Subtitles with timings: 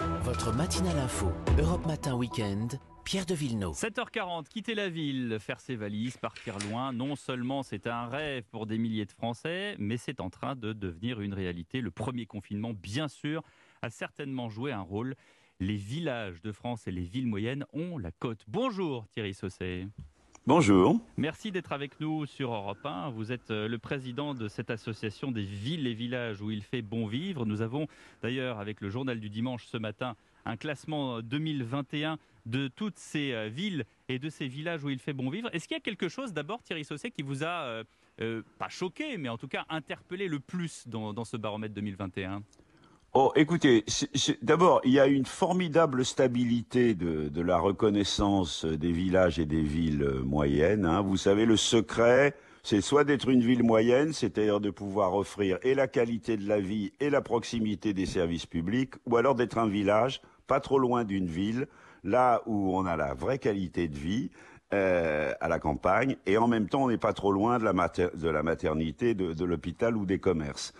[0.00, 3.74] Votre matinale info, Europe Matin Weekend, Pierre de Villeneuve.
[3.74, 6.94] 7h40, quitter la ville, faire ses valises, partir loin.
[6.94, 10.72] Non seulement c'est un rêve pour des milliers de Français, mais c'est en train de
[10.72, 11.82] devenir une réalité.
[11.82, 13.42] Le premier confinement, bien sûr,
[13.82, 15.14] a certainement joué un rôle.
[15.60, 18.44] Les villages de France et les villes moyennes ont la cote.
[18.48, 19.88] Bonjour Thierry Sausset.
[20.48, 20.98] Bonjour.
[21.16, 23.10] Merci d'être avec nous sur Europe 1.
[23.10, 26.82] Vous êtes euh, le président de cette association des villes et villages où il fait
[26.82, 27.46] bon vivre.
[27.46, 27.86] Nous avons
[28.24, 33.48] d'ailleurs, avec le journal du dimanche ce matin, un classement 2021 de toutes ces euh,
[33.48, 35.48] villes et de ces villages où il fait bon vivre.
[35.54, 37.84] Est-ce qu'il y a quelque chose d'abord, Thierry Sausset, qui vous a,
[38.20, 42.42] euh, pas choqué, mais en tout cas interpellé le plus dans, dans ce baromètre 2021
[43.14, 43.84] Oh, écoutez,
[44.40, 50.22] d'abord, il y a une formidable stabilité de, la reconnaissance des villages et des villes
[50.24, 50.86] moyennes.
[50.86, 51.02] Hein.
[51.02, 55.74] Vous savez, le secret, c'est soit d'être une ville moyenne, c'est-à-dire de pouvoir offrir et
[55.74, 59.68] la qualité de la vie et la proximité des services publics, ou alors d'être un
[59.68, 61.66] village pas trop loin d'une ville,
[62.04, 64.30] là où on a la vraie qualité de vie,
[64.72, 67.74] euh, à la campagne, et en même temps on n'est pas trop loin de la,
[68.42, 70.72] maternité, de l'hôpital ou des commerces.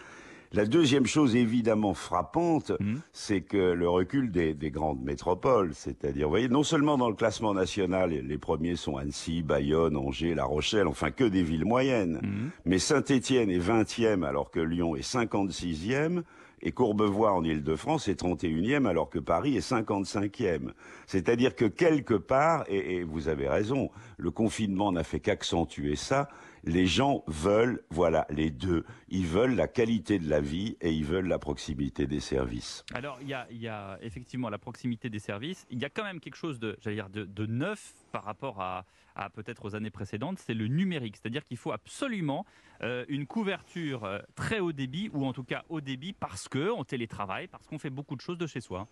[0.54, 2.96] La deuxième chose évidemment frappante, mmh.
[3.12, 7.14] c'est que le recul des, des grandes métropoles, c'est-à-dire, vous voyez, non seulement dans le
[7.14, 12.20] classement national, les premiers sont Annecy, Bayonne, Angers, La Rochelle, enfin que des villes moyennes,
[12.22, 12.50] mmh.
[12.66, 16.22] mais Saint-Étienne est 20e alors que Lyon est 56e,
[16.62, 20.70] et Courbevoie en Ile-de-France est 31e alors que Paris est 55e.
[21.06, 26.28] C'est-à-dire que quelque part, et, vous avez raison, le confinement n'a fait qu'accentuer ça,
[26.64, 28.84] les gens veulent, voilà, les deux.
[29.08, 32.84] Ils veulent la qualité de la vie et ils veulent la proximité des services.
[32.94, 35.66] Alors, il y a, effectivement la proximité des services.
[35.70, 38.84] Il y a quand même quelque chose de, dire, de, de neuf par rapport à,
[39.16, 41.16] à peut-être aux années précédentes, c'est le numérique.
[41.16, 42.46] C'est-à-dire qu'il faut absolument
[42.82, 46.84] euh, une couverture euh, très haut débit, ou en tout cas haut débit, parce qu'on
[46.84, 48.86] télétravaille, parce qu'on fait beaucoup de choses de chez soi.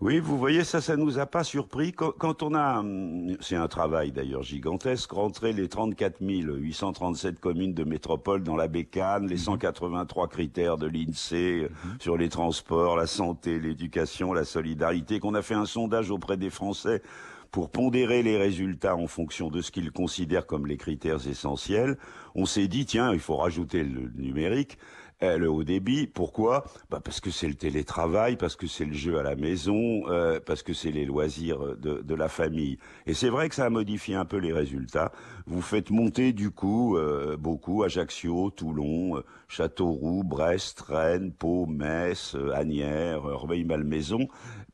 [0.00, 1.92] Oui, vous voyez, ça, ça nous a pas surpris.
[1.92, 7.84] Quand, on a, hum, c'est un travail d'ailleurs gigantesque, rentré les 34 837 communes de
[7.84, 10.30] métropole dans la bécane, les 183 mhm.
[10.30, 12.00] critères de l'INSEE euh, mhm.
[12.00, 16.50] sur les transports, la santé, l'éducation, la solidarité, qu'on a fait un sondage auprès des
[16.50, 17.02] Français
[17.50, 21.96] pour pondérer les résultats en fonction de ce qu'ils considèrent comme les critères essentiels,
[22.34, 24.78] on s'est dit, tiens, il faut rajouter le numérique.
[25.24, 26.06] Euh, le haut débit.
[26.06, 26.64] Pourquoi?
[26.90, 30.38] Bah Parce que c'est le télétravail, parce que c'est le jeu à la maison, euh,
[30.38, 32.78] parce que c'est les loisirs de, de, la famille.
[33.04, 35.10] Et c'est vrai que ça a modifié un peu les résultats.
[35.46, 43.24] Vous faites monter du coup euh, beaucoup Ajaccio, Toulon, Châteauroux, Brest, Rennes, Pau, Metz, Agnières,
[43.24, 44.28] Rueil-Malmaison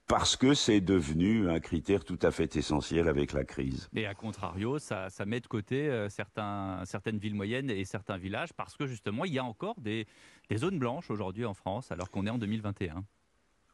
[0.07, 3.89] parce que c'est devenu un critère tout à fait essentiel avec la crise.
[3.95, 8.77] Et à contrario, ça, met de côté euh, certaines villes moyennes et certains villages parce
[8.77, 10.07] que justement, il y a encore des
[10.55, 13.05] zones blanches aujourd'hui en France alors qu'on est en 2021.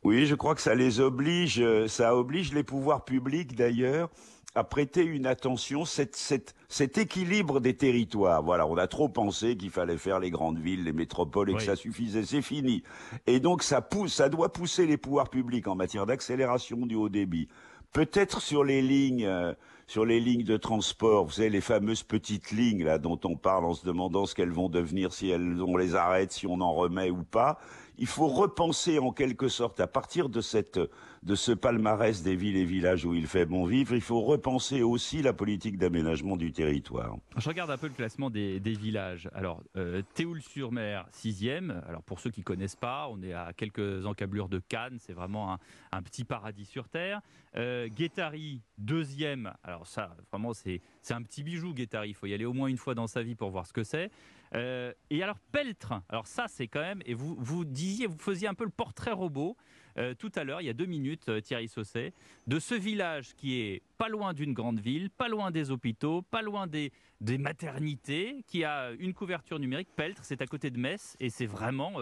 [0.03, 4.09] Oui, je crois que ça les oblige, ça oblige les pouvoirs publics d'ailleurs
[4.55, 8.43] à prêter une attention, cette, cette, cet équilibre des territoires.
[8.43, 11.62] Voilà, on a trop pensé qu'il fallait faire les grandes villes, les métropoles et que
[11.62, 12.83] ça suffisait, c'est fini.
[13.27, 17.09] Et donc ça pousse, ça doit pousser les pouvoirs publics en matière d'accélération du haut
[17.09, 17.49] débit.
[17.93, 19.53] Peut-être sur les lignes, euh,
[19.87, 23.65] sur les lignes de transport, vous savez les fameuses petites lignes là dont on parle
[23.65, 26.72] en se demandant ce qu'elles vont devenir, si elles, on les arrête, si on en
[26.72, 27.59] remet ou pas
[28.00, 30.81] il faut repenser en quelque sorte, à partir de, cette,
[31.22, 34.83] de ce palmarès des villes et villages où il fait bon vivre, il faut repenser
[34.83, 37.19] aussi la politique d'aménagement du territoire.
[37.37, 39.28] Je regarde un peu le classement des, villages.
[39.34, 41.83] Alors, euh, Théoul-sur-Mer, sixième.
[41.87, 44.97] Alors, pour ceux qui connaissent pas, on est à quelques encablures de Cannes.
[44.99, 45.59] C'est vraiment
[45.93, 47.21] un, petit paradis sur Terre.
[47.56, 49.53] Euh, Guétari, deuxième.
[49.62, 52.09] Alors, ça, vraiment, c'est un petit bijou, Guétari.
[52.09, 53.84] Il faut y aller au moins une fois dans sa vie pour voir ce que
[53.84, 54.10] c'est.
[54.55, 58.49] Euh, et alors Peltre, alors ça c'est quand même, et vous, vous disiez, vous faisiez
[58.49, 59.56] un peu le portrait robot
[59.99, 62.12] euh, tout à l'heure, il y a deux minutes, euh, Thierry Sausset,
[62.47, 66.43] de ce village qui est pas loin d'une grande ville, pas loin des hôpitaux, pas
[66.43, 69.89] loin des, des maternités, qui a une couverture numérique.
[69.94, 71.94] Peltre, c'est à côté de Metz, et c'est vraiment,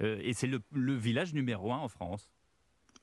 [0.00, 2.30] et c'est le, le village numéro un en France.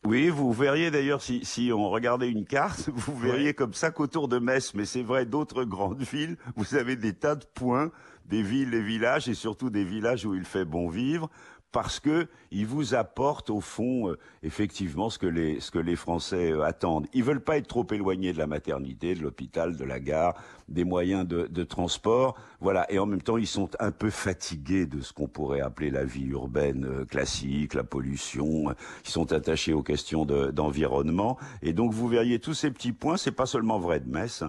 [0.04, 3.54] Oui, vous verriez d'ailleurs, si, si, on regardait une carte, vous verriez ouais.
[3.54, 7.36] comme ça qu'autour de Metz, mais c'est vrai d'autres grandes villes, vous avez des tas
[7.36, 7.92] de points,
[8.32, 11.30] des villes et villages, et surtout des villages où il fait bon vivre,
[11.72, 15.96] parce que il vous apporte au fond euh, effectivement ce que les ce que les
[15.96, 17.08] Français euh, attendent.
[17.14, 20.36] Ils veulent pas être trop éloignés de la maternité, de l'hôpital, de la gare,
[20.68, 22.92] des moyens de, transport, voilà.
[22.92, 26.04] Et en même temps, ils sont un peu fatigués de ce qu'on pourrait appeler la
[26.04, 28.72] vie urbaine euh, classique, la pollution.
[29.06, 31.38] Ils sont attachés aux questions d'environnement.
[31.62, 33.18] et donc vous verriez tous ces petits points.
[33.18, 34.44] C'est pas seulement vrai de Metz.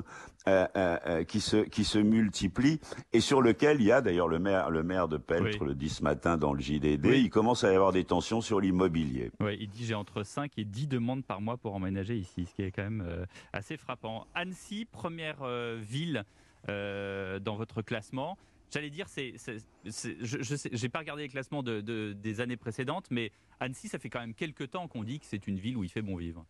[1.28, 2.80] Qui se qui se multiplient
[3.12, 5.66] et sur lequel il y a d'ailleurs le maire le maire de Peltre Oui.
[5.68, 7.20] le dit ce matin dans le JDD, Oui.
[7.24, 9.30] il commence à y avoir des tensions sur l'immobilier.
[9.40, 12.54] Ouais, il dit j'ai entre 5 et 10 demandes par mois pour emménager ici, ce
[12.54, 14.26] qui est quand même euh, assez frappant.
[14.34, 16.24] Annecy, première euh, ville
[16.68, 18.38] euh, dans votre classement.
[18.72, 19.58] J'allais dire, c'est, c'est-
[19.88, 20.38] c'est- je
[20.72, 23.30] j'ai pas regardé les classements de, de- des années précédentes, mais
[23.60, 25.90] Annecy, ça fait quand même quelques temps qu'on dit que c'est une ville où il
[25.90, 26.46] fait bon vivre.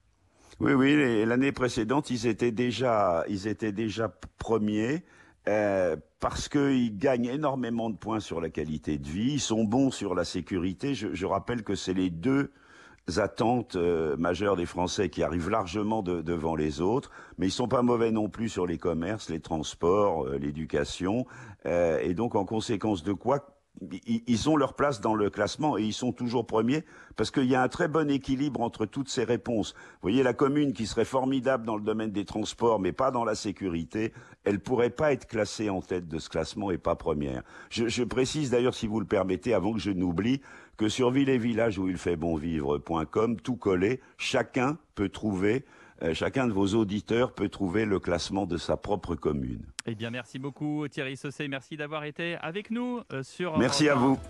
[0.61, 4.09] Oui, oui, les- l'année précédente, ils étaient déjà, ils étaient déjà
[4.39, 5.03] premiers
[5.49, 9.33] euh, parce qu'ils gagnent énormément de points sur la qualité de vie.
[9.35, 10.95] Ils sont bons sur la sécurité.
[10.95, 12.53] Je, je rappelle que c'est les deux
[13.17, 17.67] attentes euh, majeures des Français qui arrivent largement de- devant les autres, mais ils sont
[17.67, 21.27] pas mauvais non plus sur les commerces, les transports, euh, l'éducation,
[21.65, 23.62] Euh, et donc en conséquence de quoi
[24.07, 26.85] ils ont leur place dans le classement et ils sont toujours premiers
[27.17, 29.75] parce qu'il y a un très bon équilibre entre toutes ces réponses.
[29.75, 33.25] Vous voyez, la commune qui serait formidable dans le domaine des transports, mais pas dans
[33.25, 34.13] la sécurité,
[34.45, 37.43] elle pourrait pas être classée en tête de ce classement et pas première.
[37.71, 40.41] Je, je précise d'ailleurs, si vous le permettez, avant que je n'oublie,
[40.77, 45.65] que sur ville et village où il fait bon vivre.com, tout collé, chacun peut trouver,
[46.15, 49.63] chacun de vos auditeurs peut trouver le classement de sa propre commune.
[49.87, 53.59] Eh bien, merci beaucoup Thierry Sausset, merci d'avoir été avec nous euh, sur.
[53.59, 54.19] Merci à vous.